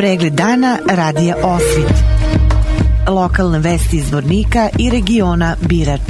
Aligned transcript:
Pregled 0.00 0.32
dana 0.32 0.78
radija 0.90 1.36
Osvit. 1.42 1.92
Lokalne 3.08 3.58
vesti 3.58 3.96
iz 3.96 4.12
Vornika 4.12 4.68
i 4.78 4.90
regiona 4.90 5.56
Birač. 5.68 6.00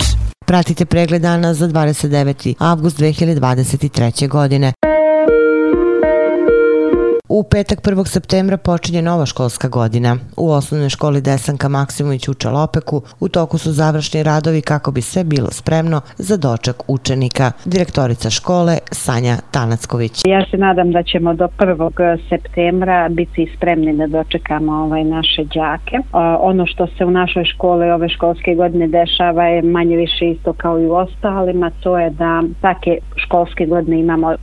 Pratite 0.47 0.87
pregled 0.87 1.23
dana 1.23 1.55
za 1.55 1.69
29. 1.69 2.55
avgust 2.59 2.99
2023. 2.99 4.29
godine. 4.29 4.73
U 7.33 7.43
petak 7.43 7.81
1. 7.83 8.07
septembra 8.07 8.57
počinje 8.57 9.03
nova 9.03 9.27
školska 9.27 9.69
godina. 9.69 10.17
U 10.37 10.51
osnovnoj 10.51 10.89
školi 10.89 11.21
Desanka 11.21 11.69
Maksimović 11.69 12.29
u 12.29 12.35
Čalopeku 12.35 13.03
u 13.21 13.29
toku 13.29 13.59
su 13.59 13.73
završni 13.73 14.23
radovi 14.23 14.61
kako 14.63 14.91
bi 14.91 15.03
sve 15.03 15.25
bilo 15.25 15.51
spremno 15.51 16.01
za 16.17 16.37
doček 16.37 16.77
učenika. 16.89 17.53
Direktorica 17.65 18.31
škole 18.31 18.79
Sanja 18.93 19.37
Tanacković. 19.51 20.23
Ja 20.25 20.45
se 20.51 20.57
nadam 20.57 20.93
da 20.93 21.03
ćemo 21.03 21.35
do 21.35 21.49
1. 21.59 22.19
septembra 22.29 23.09
biti 23.09 23.53
spremni 23.57 23.97
da 23.97 24.07
dočekamo 24.07 24.73
ovaj 24.73 25.05
naše 25.05 25.45
đake. 25.45 25.97
Ono 26.41 26.67
što 26.67 26.87
se 26.87 27.05
u 27.05 27.11
našoj 27.11 27.45
škole 27.45 27.95
ove 27.95 28.09
školske 28.09 28.55
godine 28.55 28.89
dešava 28.89 29.45
je 29.45 29.63
manje 29.63 29.97
više 29.97 30.31
isto 30.31 30.53
kao 30.53 30.81
i 30.81 30.87
u 30.87 30.95
ostalima. 30.95 31.71
To 31.81 31.99
je 31.99 32.11
da 32.11 32.43
svake 32.61 32.99
školske 33.17 33.67
godine 33.67 34.01
imamo 34.01 34.35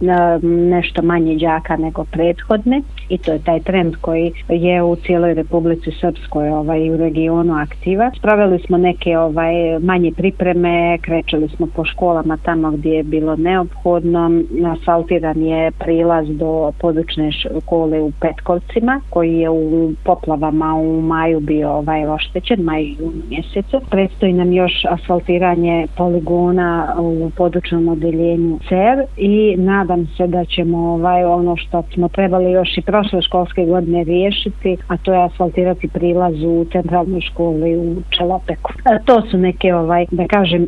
nešto 0.43 1.01
manje 1.01 1.35
đaka 1.35 1.77
nego 1.77 2.03
prethodne 2.03 2.76
pandemic 2.77 2.96
i 3.09 3.17
to 3.17 3.31
je 3.31 3.39
taj 3.39 3.59
trend 3.59 3.95
koji 4.01 4.33
je 4.49 4.83
u 4.83 4.95
cijeloj 4.95 5.33
Republici 5.33 5.91
Srpskoj 6.01 6.49
ovaj, 6.49 6.89
u 6.89 6.97
regionu 6.97 7.53
aktiva. 7.53 8.11
Spravili 8.17 8.59
smo 8.59 8.77
neke 8.77 9.17
ovaj 9.17 9.79
manje 9.79 10.11
pripreme, 10.17 10.97
krećali 11.01 11.49
smo 11.49 11.67
po 11.75 11.85
školama 11.85 12.37
tamo 12.37 12.71
gdje 12.71 12.91
je 12.91 13.03
bilo 13.03 13.35
neophodno. 13.35 14.31
Asfaltiran 14.77 15.41
je 15.41 15.71
prilaz 15.71 16.27
do 16.29 16.71
podučne 16.79 17.31
škole 17.31 18.01
u 18.01 18.11
Petkovcima 18.21 19.01
koji 19.09 19.33
je 19.33 19.49
u 19.49 19.91
poplavama 20.03 20.75
u 20.75 21.01
maju 21.01 21.39
bio 21.39 21.69
ovaj 21.69 22.05
oštećen, 22.05 22.61
maj 22.61 22.81
i 22.81 22.95
jun 22.99 23.13
mjesecu. 23.29 23.81
Predstoji 23.89 24.33
nam 24.33 24.53
još 24.53 24.85
asfaltiranje 24.89 25.87
poligona 25.97 26.95
u 26.99 27.31
podučnom 27.37 27.87
odeljenju 27.87 28.59
CER 28.69 29.05
i 29.17 29.55
nadam 29.57 30.07
se 30.17 30.27
da 30.27 30.45
ćemo 30.45 30.77
ovaj 30.77 31.23
ono 31.23 31.55
što 31.55 31.83
smo 31.93 32.07
trebali 32.09 32.51
još 32.51 32.67
još 32.67 32.77
i 32.77 32.81
prošle 32.97 33.21
školske 33.21 33.65
godine 33.65 34.03
riješiti, 34.03 34.77
a 34.87 34.97
to 34.97 35.13
je 35.13 35.23
asfaltirati 35.23 35.87
prilaz 35.87 36.43
u 36.43 36.65
centralnoj 36.71 37.21
školi 37.21 37.77
u 37.77 37.95
Čelopeku. 38.09 38.71
E, 38.85 38.99
to 39.05 39.21
su 39.21 39.37
neke, 39.37 39.75
ovaj, 39.75 40.05
da 40.11 40.27
kažem, 40.27 40.63
e, 40.63 40.67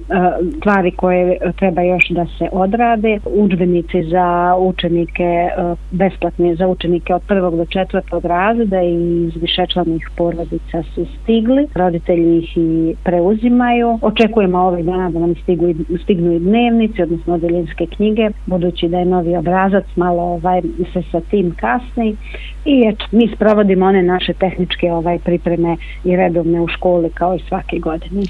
stvari 0.60 0.92
koje 0.92 1.38
treba 1.56 1.82
još 1.82 2.10
da 2.10 2.26
se 2.26 2.50
odrade. 2.52 3.20
Učbenici 3.26 4.04
za 4.04 4.56
učenike, 4.60 5.24
e, 5.24 5.50
besplatni 5.92 6.56
za 6.56 6.68
učenike 6.68 7.14
od 7.14 7.22
prvog 7.28 7.58
do 7.58 7.66
četvrtog 7.66 8.26
razreda 8.26 8.82
i 8.82 9.26
iz 9.28 9.42
višečlanih 9.42 10.10
porodica 10.18 10.84
su 10.94 11.06
stigli. 11.06 11.68
Roditelji 11.76 12.38
ih 12.38 12.58
i 12.58 12.96
preuzimaju. 13.04 14.00
Očekujemo 14.02 14.60
ovih 14.60 14.86
dana 14.86 15.10
da 15.10 15.20
nam 15.20 15.36
stigu, 15.36 15.66
stignu 16.04 16.32
i 16.34 16.40
dnevnici, 16.40 17.02
odnosno 17.02 17.34
odeljenske 17.34 17.86
knjige, 17.86 18.30
budući 18.46 18.88
da 18.88 19.00
je 19.00 19.06
novi 19.06 19.38
obrazac 19.38 19.86
malo 19.96 20.24
ovaj, 20.24 20.62
se 20.94 21.02
sa 21.12 21.22
tim 21.22 21.56
kasni 21.60 22.16
i 22.66 22.88
eto, 22.88 23.06
mi 23.12 23.28
sprovodimo 23.36 23.86
one 23.86 24.04
naše 24.04 24.34
tehničke 24.34 24.92
ovaj 24.92 25.20
pripreme 25.20 25.78
i 26.04 26.16
redovne 26.16 26.62
u 26.62 26.68
školi 26.68 27.10
kao 27.14 27.36
i 27.36 27.40
svake 27.48 27.80
godine. 27.80 28.22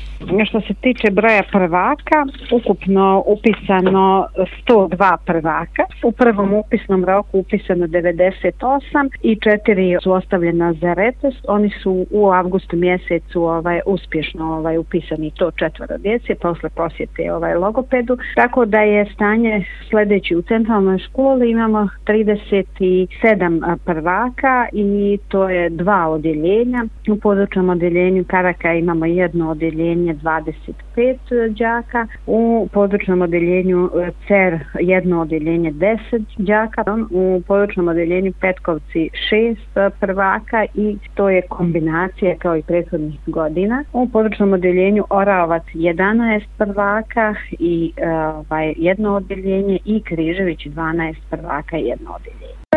Što 0.45 0.62
se 0.62 0.73
tiče 0.73 1.12
broja 1.12 1.44
prvaka, 1.52 2.26
ukupno 2.52 3.23
upisano 3.26 4.28
102 4.67 5.17
prvaka. 5.26 5.84
U 6.04 6.12
prvom 6.12 6.54
upisnom 6.54 7.06
roku 7.06 7.40
upisano 7.40 7.88
98 7.88 9.10
i 9.23 9.36
četiri 9.36 9.98
su 10.04 10.12
ostavljena 10.12 10.73
za 10.73 10.94
retest. 10.94 11.45
Oni 11.48 11.70
su 11.84 12.06
u 12.12 12.32
avgustu 12.32 12.76
mjesecu 12.76 13.44
ovaj 13.44 13.80
uspješno 13.86 14.54
ovaj 14.58 14.78
upisani 14.78 15.32
to 15.32 15.52
četvoro 15.52 15.98
djece 15.98 16.36
posle 16.36 16.70
posjete 16.70 17.33
ovaj 17.33 17.56
logopedu. 17.56 18.17
Tako 18.36 18.66
da 18.66 18.80
je 18.80 19.06
stanje 19.14 19.66
sljedeći 19.89 20.36
u 20.36 20.42
centralnoj 20.42 20.98
školi 21.00 21.52
imamo 21.52 21.88
37 22.06 23.79
prvaka 23.86 24.67
i 24.73 25.17
to 25.28 25.50
je 25.50 25.70
dva 25.70 26.08
odjeljenja. 26.08 26.86
U 27.10 27.20
područnom 27.20 27.70
odjeljenju 27.70 28.26
Karaka 28.28 28.73
imamo 28.73 29.06
jedno 29.06 29.50
odjeljenje 29.50 30.14
25 30.14 31.58
đaka, 31.58 32.08
u 32.28 32.68
područnom 32.73 33.22
odjeljenju 33.22 33.89
e, 33.95 34.12
CER 34.28 34.60
jedno 34.80 35.22
odjeljenje 35.22 35.72
10 35.72 35.98
đaka, 36.38 36.84
u 37.12 37.42
područnom 37.48 37.88
odjeljenju 37.88 38.34
Petkovci 38.42 39.10
šest 39.30 39.78
e, 39.78 39.89
prvaka 40.00 40.66
i 40.76 40.98
to 41.16 41.30
je 41.30 41.42
kombinacija 41.42 42.36
kao 42.39 42.58
i 42.58 42.64
prethodnih 42.64 43.20
godina. 43.26 43.84
U 43.94 44.10
područnom 44.10 44.54
odjeljenju 44.54 45.04
Oravac 45.10 45.64
11 45.73 46.42
prvaka 46.58 47.36
i 47.52 47.92
e, 47.98 48.10
ovaj, 48.10 48.73
jedno 48.78 49.16
odjeljenje 49.16 49.80
i 49.86 50.02
Križević 50.02 50.68
12 50.68 51.16
prvaka 51.30 51.78
i 51.78 51.86
jedno 51.86 52.12
odjeljenje. 52.12 52.69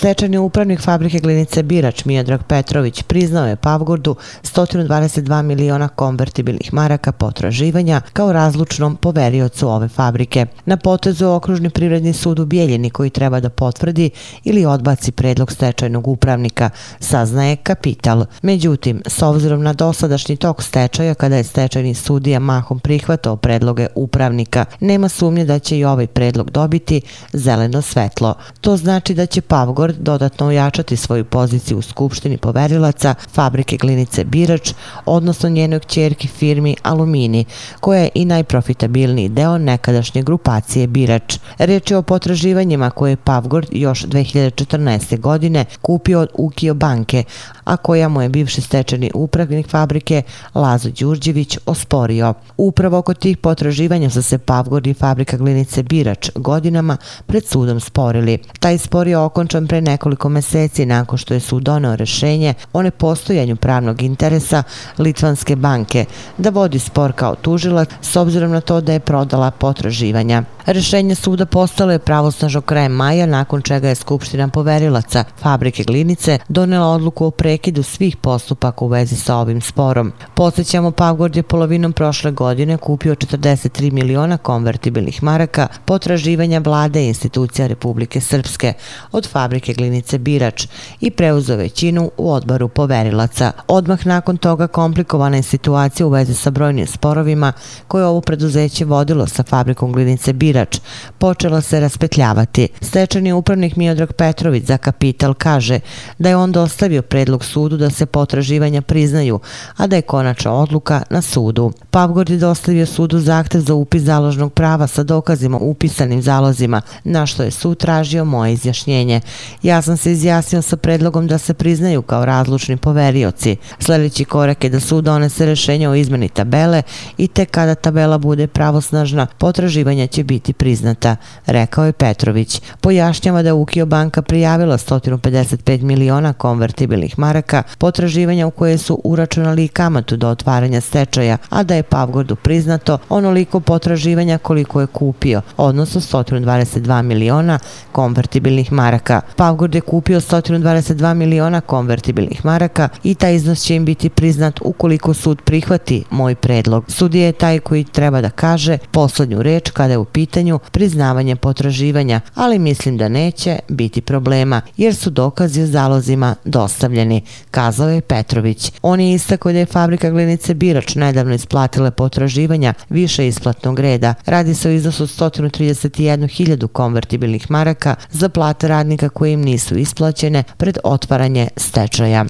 Stečajni 0.00 0.38
upravnik 0.38 0.80
fabrike 0.80 1.18
glinice 1.18 1.62
Birač 1.62 2.04
Mijedrag 2.04 2.42
Petrović 2.42 3.02
priznao 3.02 3.46
je 3.46 3.56
Pavgordu 3.56 4.16
122 4.42 5.42
miliona 5.42 5.88
konvertibilnih 5.88 6.74
maraka 6.74 7.12
potraživanja 7.12 8.00
kao 8.12 8.32
razlučnom 8.32 8.96
poveriocu 8.96 9.68
ove 9.68 9.88
fabrike. 9.88 10.46
Na 10.66 10.76
potezu 10.76 11.26
okružni 11.26 11.70
privredni 11.70 12.12
sud 12.12 12.38
u 12.38 12.46
Bijeljini 12.46 12.90
koji 12.90 13.10
treba 13.10 13.40
da 13.40 13.50
potvrdi 13.50 14.10
ili 14.44 14.64
odbaci 14.64 15.12
predlog 15.12 15.52
stečajnog 15.52 16.08
upravnika, 16.08 16.70
saznaje 17.00 17.56
kapital. 17.56 18.24
Međutim, 18.42 19.02
s 19.06 19.22
obzirom 19.22 19.62
na 19.62 19.72
dosadašnji 19.72 20.36
tok 20.36 20.62
stečaja 20.62 21.14
kada 21.14 21.36
je 21.36 21.44
stečajni 21.44 21.94
sudija 21.94 22.38
mahom 22.38 22.78
prihvatao 22.78 23.36
predloge 23.36 23.86
upravnika, 23.94 24.64
nema 24.80 25.08
sumnje 25.08 25.44
da 25.44 25.58
će 25.58 25.78
i 25.78 25.84
ovaj 25.84 26.06
predlog 26.06 26.50
dobiti 26.50 27.00
zeleno 27.32 27.82
svetlo. 27.82 28.34
To 28.60 28.76
znači 28.76 29.14
da 29.14 29.26
će 29.26 29.40
Pavgord 29.40 29.89
Beograd 29.90 30.04
dodatno 30.04 30.46
ojačati 30.46 30.96
svoju 30.96 31.24
poziciju 31.24 31.78
u 31.78 31.82
Skupštini 31.82 32.38
poverilaca 32.38 33.14
fabrike 33.32 33.76
Glinice 33.76 34.24
Birač, 34.24 34.72
odnosno 35.06 35.48
njenoj 35.48 35.80
kćerki 35.80 36.28
firmi 36.28 36.76
Alumini, 36.82 37.44
koja 37.80 38.02
je 38.02 38.08
i 38.14 38.24
najprofitabilniji 38.24 39.28
deo 39.28 39.58
nekadašnje 39.58 40.22
grupacije 40.22 40.86
Birač. 40.86 41.38
Reč 41.58 41.90
je 41.90 41.96
o 41.96 42.02
potraživanjima 42.02 42.90
koje 42.90 43.12
je 43.12 43.16
Pavgord 43.16 43.68
još 43.72 44.04
2014. 44.04 45.20
godine 45.20 45.64
kupio 45.82 46.20
od 46.20 46.28
Ukio 46.34 46.74
banke, 46.74 47.24
a 47.64 47.76
koja 47.76 48.08
mu 48.08 48.22
je 48.22 48.28
bivši 48.28 48.60
stečeni 48.60 49.10
upravnik 49.14 49.68
fabrike 49.68 50.22
Lazo 50.54 50.90
Đurđević 50.90 51.58
osporio. 51.66 52.34
Upravo 52.56 52.98
oko 52.98 53.14
tih 53.14 53.36
potraživanja 53.36 54.10
su 54.10 54.22
se 54.22 54.38
Pavgord 54.38 54.86
i 54.86 54.94
fabrika 54.94 55.36
Glinice 55.36 55.82
Birač 55.82 56.30
godinama 56.34 56.96
pred 57.26 57.46
sudom 57.46 57.80
sporili. 57.80 58.38
Taj 58.60 58.78
spor 58.78 59.08
je 59.08 59.18
okončan 59.18 59.66
pre 59.66 59.79
nekoliko 59.80 60.28
meseci 60.28 60.86
nakon 60.86 61.18
što 61.18 61.34
je 61.34 61.40
sud 61.40 61.62
donao 61.62 61.96
rešenje 61.96 62.54
o 62.72 62.82
nepostojanju 62.82 63.56
pravnog 63.56 64.02
interesa 64.02 64.62
Litvanske 64.98 65.56
banke 65.56 66.04
da 66.38 66.50
vodi 66.50 66.78
spor 66.78 67.12
kao 67.12 67.34
tužilac 67.34 67.88
s 68.00 68.16
obzirom 68.16 68.50
na 68.50 68.60
to 68.60 68.80
da 68.80 68.92
je 68.92 69.00
prodala 69.00 69.50
potraživanja. 69.50 70.42
Rešenje 70.70 71.14
suda 71.14 71.46
postalo 71.46 71.92
je 71.92 71.98
pravosnažno 71.98 72.60
krajem 72.60 72.92
maja 72.92 73.26
nakon 73.26 73.62
čega 73.62 73.88
je 73.88 73.94
Skupština 73.94 74.48
poverilaca 74.48 75.24
fabrike 75.42 75.84
Glinice 75.84 76.38
donela 76.48 76.86
odluku 76.86 77.26
o 77.26 77.30
prekidu 77.30 77.82
svih 77.82 78.16
postupaka 78.16 78.84
u 78.84 78.88
vezi 78.88 79.16
sa 79.16 79.36
ovim 79.36 79.60
sporom. 79.60 80.12
Podsećamo, 80.34 80.90
Pavgord 80.90 81.36
je 81.36 81.42
polovinom 81.42 81.92
prošle 81.92 82.30
godine 82.30 82.76
kupio 82.76 83.14
43 83.14 83.92
miliona 83.92 84.38
konvertibilnih 84.38 85.22
maraka 85.22 85.68
potraživanja 85.84 86.58
vlade 86.58 87.04
i 87.04 87.08
institucija 87.08 87.66
Republike 87.66 88.20
Srpske 88.20 88.72
od 89.12 89.28
fabrike 89.28 89.74
Glinice 89.74 90.18
Birač 90.18 90.66
i 91.00 91.10
preuzeo 91.10 91.56
većinu 91.56 92.10
u 92.16 92.32
odboru 92.32 92.68
poverilaca. 92.68 93.52
Odmah 93.68 94.06
nakon 94.06 94.36
toga 94.36 94.66
komplikovana 94.66 95.36
je 95.36 95.42
situacija 95.42 96.06
u 96.06 96.10
vezi 96.10 96.34
sa 96.34 96.50
brojnim 96.50 96.86
sporovima 96.86 97.52
koje 97.88 98.06
ovo 98.06 98.20
preduzeće 98.20 98.84
vodilo 98.84 99.26
sa 99.26 99.42
fabrikom 99.42 99.92
Glinice 99.92 100.32
Birač 100.32 100.59
birač 100.60 100.80
počela 101.18 101.60
se 101.60 101.80
raspetljavati. 101.80 102.68
Stečani 102.80 103.32
upravnik 103.32 103.76
Miodrag 103.76 104.12
Petrović 104.12 104.64
za 104.64 104.78
kapital 104.78 105.34
kaže 105.34 105.80
da 106.18 106.28
je 106.28 106.36
on 106.36 106.52
dostavio 106.52 107.02
predlog 107.02 107.44
sudu 107.44 107.76
da 107.76 107.90
se 107.90 108.06
potraživanja 108.06 108.82
priznaju, 108.82 109.40
a 109.76 109.86
da 109.86 109.96
je 109.96 110.02
konačna 110.02 110.52
odluka 110.52 111.02
na 111.10 111.22
sudu. 111.22 111.72
Pavgord 111.90 112.30
je 112.30 112.36
dostavio 112.36 112.86
sudu 112.86 113.18
zahtev 113.18 113.60
za 113.60 113.74
upis 113.74 114.02
založnog 114.02 114.52
prava 114.52 114.86
sa 114.86 115.02
dokazima 115.02 115.58
upisanim 115.58 116.22
zalozima, 116.22 116.82
na 117.04 117.26
što 117.26 117.42
je 117.42 117.50
sud 117.50 117.78
tražio 117.78 118.24
moje 118.24 118.52
izjašnjenje. 118.52 119.20
Ja 119.62 119.82
sam 119.82 119.96
se 119.96 120.12
izjasnio 120.12 120.62
sa 120.62 120.76
predlogom 120.76 121.26
da 121.26 121.38
se 121.38 121.54
priznaju 121.54 122.02
kao 122.02 122.24
razlučni 122.24 122.76
poverioci. 122.76 123.56
Sljedeći 123.78 124.24
korak 124.24 124.64
je 124.64 124.70
da 124.70 124.80
sud 124.80 125.04
donese 125.04 125.46
rešenje 125.46 125.88
o 125.88 125.94
izmeni 125.94 126.28
tabele 126.28 126.82
i 127.18 127.28
te 127.28 127.44
kada 127.44 127.74
tabela 127.74 128.18
bude 128.18 128.46
pravosnažna, 128.46 129.26
potraživanja 129.26 130.06
će 130.06 130.24
biti 130.24 130.39
biti 130.40 130.52
priznata, 130.52 131.16
rekao 131.46 131.84
je 131.84 131.92
Petrović. 131.92 132.60
Pojašnjava 132.80 133.42
da 133.42 133.54
Ukio 133.54 133.86
banka 133.86 134.22
prijavila 134.22 134.78
155 134.78 135.82
miliona 135.82 136.32
konvertibilnih 136.32 137.18
maraka, 137.18 137.62
potraživanja 137.78 138.46
u 138.46 138.50
koje 138.50 138.78
su 138.78 139.00
uračunali 139.04 139.64
i 139.64 139.68
kamatu 139.68 140.16
do 140.16 140.28
otvaranja 140.28 140.80
stečaja, 140.80 141.36
a 141.50 141.62
da 141.62 141.74
je 141.74 141.82
Pavgordu 141.82 142.36
priznato 142.36 142.98
onoliko 143.08 143.60
potraživanja 143.60 144.38
koliko 144.38 144.80
je 144.80 144.86
kupio, 144.86 145.42
odnosno 145.56 146.00
122 146.00 147.02
miliona 147.02 147.58
konvertibilnih 147.92 148.72
maraka. 148.72 149.20
Pavgord 149.36 149.74
je 149.74 149.80
kupio 149.80 150.20
122 150.20 151.14
miliona 151.14 151.60
konvertibilnih 151.60 152.44
maraka 152.44 152.88
i 153.04 153.14
taj 153.14 153.34
iznos 153.34 153.62
će 153.62 153.76
im 153.76 153.84
biti 153.84 154.08
priznat 154.08 154.60
ukoliko 154.64 155.14
sud 155.14 155.42
prihvati 155.42 156.04
moj 156.10 156.34
predlog. 156.34 156.84
Sudija 156.88 157.26
je 157.26 157.32
taj 157.32 157.58
koji 157.58 157.84
treba 157.84 158.20
da 158.20 158.30
kaže 158.30 158.78
poslednju 158.90 159.42
reč 159.42 159.70
kada 159.70 159.92
je 159.92 159.98
u 159.98 160.04
pitanju 160.04 160.29
priznavanje 160.70 161.36
potraživanja, 161.36 162.20
ali 162.34 162.58
mislim 162.58 162.96
da 162.96 163.08
neće 163.08 163.58
biti 163.68 164.00
problema 164.00 164.60
jer 164.76 164.94
su 164.94 165.10
dokazi 165.10 165.62
o 165.62 165.66
zalozima 165.66 166.34
dostavljeni, 166.44 167.22
kazao 167.50 167.88
je 167.90 168.00
Petrović. 168.00 168.72
On 168.82 169.00
je 169.00 169.12
istako 169.12 169.52
da 169.52 169.58
je 169.58 169.66
fabrika 169.66 170.10
glinice 170.10 170.54
Birač 170.54 170.94
nedavno 170.94 171.34
isplatila 171.34 171.90
potraživanja 171.90 172.74
više 172.88 173.28
isplatnog 173.28 173.80
reda. 173.80 174.14
Radi 174.26 174.54
se 174.54 174.68
o 174.68 174.72
iznosu 174.72 175.06
131.000 175.06 176.66
konvertibilnih 176.66 177.50
maraka 177.50 177.94
za 178.10 178.28
plate 178.28 178.68
radnika 178.68 179.08
koje 179.08 179.32
im 179.32 179.40
nisu 179.40 179.78
isplaćene 179.78 180.42
pred 180.56 180.78
otvaranje 180.84 181.48
stečaja. 181.56 182.24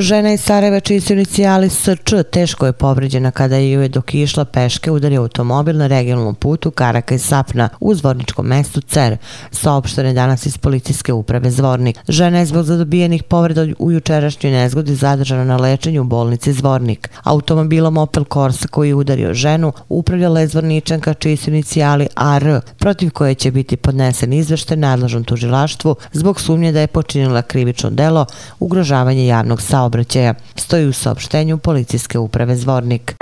Žena 0.00 0.32
iz 0.32 0.40
Sarajeva 0.40 0.80
čiji 0.80 1.00
su 1.00 1.12
inicijali 1.12 1.70
SČ 1.70 2.12
teško 2.32 2.66
je 2.66 2.72
povređena 2.72 3.30
kada 3.30 3.56
je 3.56 3.70
joj 3.70 3.88
dok 3.88 4.14
je 4.14 4.22
išla 4.22 4.44
peške 4.44 4.90
udario 4.90 5.20
automobil 5.20 5.76
na 5.76 5.86
regionalnom 5.86 6.34
putu 6.34 6.70
Karaka 6.70 7.14
i 7.14 7.18
Sapna 7.18 7.68
u 7.80 7.94
zvorničkom 7.94 8.46
mestu 8.46 8.80
Cer, 8.80 9.16
saopštene 9.50 10.12
danas 10.12 10.46
iz 10.46 10.58
policijske 10.58 11.12
uprave 11.12 11.50
Zvornik. 11.50 11.98
Žena 12.08 12.38
je 12.38 12.46
zbog 12.46 12.64
zadobijenih 12.64 13.22
povreda 13.22 13.66
u 13.78 13.92
jučerašnjoj 13.92 14.52
nezgodi 14.52 14.94
zadržana 14.94 15.44
na 15.44 15.56
lečenju 15.56 16.00
u 16.00 16.04
bolnici 16.04 16.52
Zvornik. 16.52 17.10
Automobilom 17.22 17.98
Opel 17.98 18.24
Corsa 18.32 18.68
koji 18.68 18.88
je 18.88 18.94
udario 18.94 19.34
ženu 19.34 19.72
upravljala 19.88 20.40
je 20.40 20.48
zvorničanka 20.48 21.14
čiji 21.14 21.36
su 21.36 21.50
inicijali 21.50 22.06
AR, 22.14 22.60
protiv 22.78 23.10
koje 23.10 23.34
će 23.34 23.50
biti 23.50 23.76
podnesen 23.76 24.32
izvešte 24.32 24.76
nadležnom 24.76 25.24
tužilaštvu 25.24 25.96
zbog 26.12 26.40
sumnje 26.40 26.72
da 26.72 26.80
je 26.80 26.86
počinila 26.86 27.42
krivično 27.42 27.90
delo 27.90 28.26
ugrožavanje 28.60 29.26
javnog 29.26 29.62
saobraćaja 29.62 29.89
saobraćaja, 29.90 30.34
stoji 30.56 30.86
u 30.86 30.92
saopštenju 30.92 31.58
policijske 31.58 32.18
uprave 32.18 32.56
Zvornik. 32.56 33.14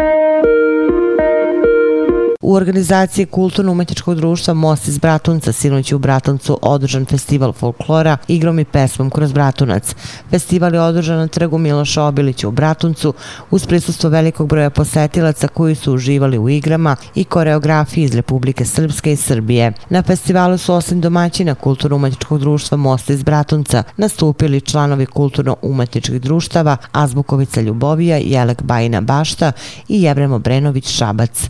U 2.49 2.55
organizaciji 2.55 3.27
Kulturno-umetničkog 3.27 4.15
društva 4.15 4.55
Most 4.55 4.89
iz 4.89 4.99
Bratunca 4.99 5.53
sinoć 5.53 5.93
u 5.93 5.99
Bratuncu 5.99 6.59
održan 6.63 7.07
festival 7.07 7.53
folklora 7.53 8.17
igrom 8.29 8.59
i 8.59 8.65
pesmom 8.65 9.11
kroz 9.11 9.33
Bratunac. 9.33 9.95
Festival 10.31 10.75
je 10.75 10.81
održan 10.81 11.19
na 11.19 11.27
trgu 11.27 11.59
Miloša 11.59 12.03
Obilića 12.03 12.49
u 12.49 12.51
Bratuncu 12.51 13.15
uz 13.51 13.67
prisustvo 13.67 14.11
velikog 14.11 14.49
broja 14.49 14.71
posetilaca 14.71 15.49
koji 15.49 15.75
su 15.75 15.95
uživali 15.95 16.39
u 16.39 16.49
igrama 16.49 16.97
i 17.15 17.25
koreografiji 17.25 18.05
iz 18.05 18.15
Republike 18.15 18.65
Srpske 18.65 19.13
i 19.13 19.17
Srbije. 19.17 19.73
Na 19.91 20.03
festivalu 20.03 20.59
su 20.59 20.75
osim 20.75 21.01
domaćina 21.01 21.55
Kulturno-umetničkog 21.55 22.41
društva 22.41 22.77
Most 22.77 23.11
iz 23.11 23.23
Bratunca 23.23 23.83
nastupili 23.97 24.61
članovi 24.61 25.07
Kulturno-umetničkih 25.07 26.21
društava 26.21 26.77
Azbukovica 26.93 27.61
Ljubovija, 27.61 28.17
Jelek 28.17 28.63
Bajina 28.63 29.01
Bašta 29.01 29.53
i 29.89 30.03
Jevremo 30.03 30.39
Brenović 30.39 30.89
Šabac. 30.89 31.49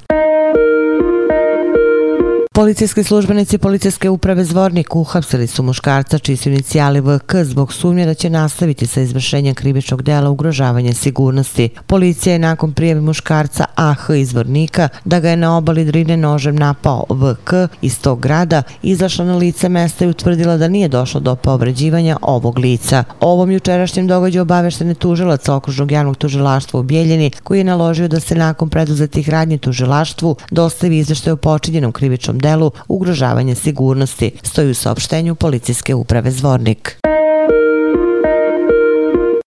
Policijski 2.58 3.04
službenici 3.04 3.58
policijske 3.58 4.10
uprave 4.10 4.44
Zvornik 4.44 4.96
uhapsili 4.96 5.46
su 5.46 5.62
muškarca 5.62 6.18
čiji 6.18 6.36
su 6.36 6.48
inicijali 6.48 7.00
VK 7.00 7.34
zbog 7.42 7.72
sumnje 7.72 8.06
da 8.06 8.14
će 8.14 8.30
nastaviti 8.30 8.86
sa 8.86 9.00
izvršenjem 9.00 9.54
krivičnog 9.54 10.02
dela 10.02 10.30
ugrožavanja 10.30 10.92
sigurnosti. 10.92 11.68
Policija 11.86 12.32
je 12.32 12.38
nakon 12.38 12.72
prijeve 12.72 13.00
muškarca 13.00 13.64
AH 13.74 14.10
iz 14.20 14.28
Zvornika 14.28 14.88
da 15.04 15.20
ga 15.20 15.30
je 15.30 15.36
na 15.36 15.56
obali 15.56 15.84
Drine 15.84 16.16
nožem 16.16 16.56
napao 16.56 17.04
VK 17.10 17.52
iz 17.82 18.00
tog 18.00 18.20
grada, 18.20 18.62
izašla 18.82 19.24
na 19.24 19.36
lice 19.36 19.68
mesta 19.68 20.04
i 20.04 20.08
utvrdila 20.08 20.56
da 20.56 20.68
nije 20.68 20.88
došlo 20.88 21.20
do 21.20 21.36
povređivanja 21.36 22.16
ovog 22.22 22.58
lica. 22.58 23.04
Ovom 23.20 23.50
jučerašnjem 23.50 24.06
događaju 24.06 24.42
obaveštene 24.42 24.94
tužilac 24.94 25.48
okružnog 25.48 25.92
javnog 25.92 26.16
tužilaštva 26.16 26.80
u 26.80 26.82
Bijeljini 26.82 27.30
koji 27.42 27.58
je 27.58 27.64
naložio 27.64 28.08
da 28.08 28.20
se 28.20 28.34
nakon 28.34 28.68
preduzetih 28.68 29.28
radnje 29.28 29.58
tužilaštvu 29.58 30.36
dostavi 30.50 30.98
izveštaj 30.98 31.32
o 31.32 31.36
počinjenom 31.36 31.92
krivičnom 31.92 32.38
delu 32.38 32.47
delu 32.48 32.70
ugrožavanje 32.88 33.54
sigurnosti, 33.54 34.32
stoji 34.42 34.70
u 34.70 34.74
saopštenju 34.74 35.34
policijske 35.34 35.94
uprave 35.94 36.30
Zvornik. 36.30 36.98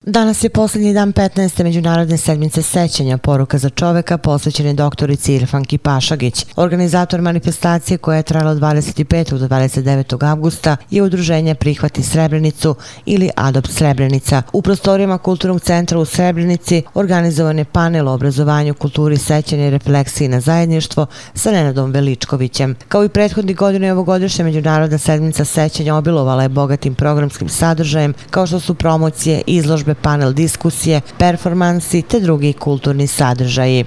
Danas 0.06 0.44
je 0.44 0.50
posljednji 0.50 0.94
dan 0.94 1.14
15. 1.14 1.64
međunarodne 1.64 2.18
sedmice 2.18 2.62
sećanja 2.62 3.18
poruka 3.18 3.58
za 3.58 3.70
čoveka 3.70 4.18
posvećene 4.18 4.74
doktorici 4.74 5.34
Irfanki 5.36 5.78
Pašagić. 5.78 6.46
Organizator 6.56 7.22
manifestacije 7.22 7.98
koja 7.98 8.18
je 8.18 8.24
trajala 8.24 8.52
od 8.52 8.58
25. 8.58 9.38
do 9.38 9.48
29. 9.48 10.30
augusta 10.30 10.78
je 10.90 11.04
udruženje 11.04 11.56
Prihvati 11.56 12.04
Srebrenicu 12.04 12.76
ili 13.06 13.30
Adopt 13.36 13.72
Srebrenica. 13.72 14.42
U 14.54 14.62
prostorijama 14.62 15.18
Kulturnog 15.18 15.62
centra 15.62 16.00
u 16.00 16.06
Srebrenici 16.06 16.84
organizovan 16.94 17.58
je 17.58 17.66
panel 17.66 18.08
o 18.08 18.14
obrazovanju, 18.14 18.74
kulturi, 18.74 19.18
sećanja 19.18 19.68
i 19.68 19.72
refleksiji 19.72 20.28
na 20.28 20.40
zajedništvo 20.40 21.06
sa 21.34 21.52
Nenadom 21.52 21.92
Veličkovićem. 21.92 22.76
Kao 22.88 23.04
i 23.04 23.10
prethodni 23.10 23.54
godine 23.54 23.94
ovogodišnja 23.94 24.46
međunarodna 24.46 24.98
sedmica 24.98 25.46
sećanja 25.46 25.96
obilovala 25.96 26.44
je 26.44 26.50
bogatim 26.50 26.96
programskim 26.96 27.50
sadržajem 27.50 28.14
kao 28.30 28.48
što 28.48 28.60
su 28.60 28.76
promocije, 28.76 29.42
izložbe, 29.48 29.91
panel 29.96 30.34
diskusije, 30.34 31.02
performansi 31.18 32.02
te 32.02 32.20
drugi 32.20 32.54
kulturni 32.54 33.08
sadržaji. 33.08 33.86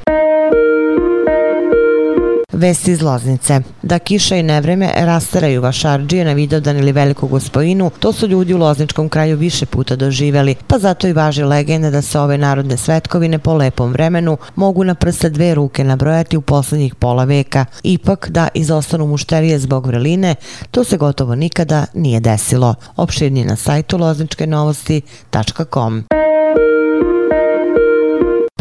Vesti 2.55 2.93
iz 2.93 3.03
Loznice. 3.03 3.61
Da 3.83 3.99
kiša 3.99 4.37
i 4.37 4.43
nevreme 4.43 4.93
rastaraju 4.97 5.63
vašarđije 5.63 6.25
na 6.25 6.33
Vidovdan 6.33 6.79
ili 6.79 6.93
Veliku 6.93 7.29
gospojinu, 7.29 7.91
to 7.99 8.13
su 8.13 8.27
ljudi 8.27 8.55
u 8.55 8.59
Lozničkom 8.59 9.09
kraju 9.09 9.37
više 9.37 9.67
puta 9.67 9.97
doživjeli, 9.97 10.55
pa 10.67 10.79
zato 10.79 11.09
i 11.09 11.13
važi 11.13 11.43
legenda 11.43 11.91
da 11.91 12.03
se 12.03 12.19
ove 12.19 12.39
narodne 12.39 12.77
svetkovine 12.77 13.39
po 13.39 13.55
lepom 13.55 13.93
vremenu 13.93 14.37
mogu 14.55 14.85
na 14.85 14.95
prste 14.95 15.31
dve 15.31 15.55
ruke 15.55 15.85
nabrojati 15.85 16.37
u 16.37 16.41
poslednjih 16.41 16.95
pola 16.95 17.25
veka. 17.25 17.65
Ipak 17.83 18.29
da 18.29 18.49
izostanu 18.55 19.07
mušterije 19.07 19.59
zbog 19.59 19.87
vreline, 19.87 20.35
to 20.71 20.85
se 20.85 20.97
gotovo 20.97 21.35
nikada 21.35 21.87
nije 21.95 22.21
desilo. 22.21 22.75
Opširnije 22.97 23.47
na 23.47 23.57
sajtu 23.57 23.99
lozničkenovosti.com. 23.99 26.05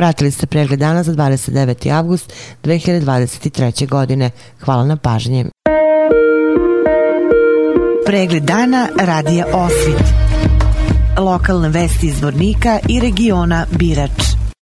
Pratili 0.03 0.31
ste 0.31 0.47
pregled 0.47 0.79
dana 0.79 1.03
za 1.03 1.11
29. 1.11 1.91
avgust 1.91 2.33
2023. 2.63 3.87
godine. 3.89 4.31
Hvala 4.59 4.85
na 4.85 4.97
pažnje. 4.97 5.45
Pregled 8.05 8.43
dana 8.43 8.87
radija 8.99 9.45
Osvit. 9.53 10.03
Lokalne 11.17 11.69
vesti 11.69 12.07
iz 12.07 12.21
Vornika 12.21 12.79
i 12.89 12.99
regiona 12.99 13.65
Birač. 13.71 14.32